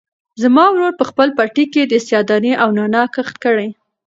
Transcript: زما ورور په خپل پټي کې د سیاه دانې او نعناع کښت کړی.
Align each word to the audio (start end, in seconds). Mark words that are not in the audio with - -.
زما 0.41 0.65
ورور 0.71 0.93
په 0.99 1.05
خپل 1.09 1.27
پټي 1.37 1.65
کې 1.73 1.83
د 1.87 1.93
سیاه 2.05 2.25
دانې 2.29 2.53
او 2.61 2.67
نعناع 2.77 3.07
کښت 3.15 3.35
کړی. 3.43 3.69